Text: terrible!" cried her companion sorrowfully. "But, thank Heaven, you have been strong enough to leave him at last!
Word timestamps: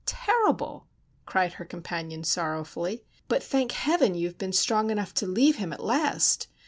terrible!" 0.07 0.87
cried 1.27 1.53
her 1.53 1.63
companion 1.63 2.23
sorrowfully. 2.23 3.03
"But, 3.27 3.43
thank 3.43 3.71
Heaven, 3.73 4.15
you 4.15 4.25
have 4.25 4.37
been 4.39 4.51
strong 4.51 4.89
enough 4.89 5.13
to 5.13 5.27
leave 5.27 5.57
him 5.57 5.71
at 5.71 5.79
last! 5.79 6.47